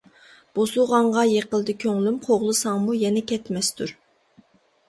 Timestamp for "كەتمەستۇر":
3.33-3.95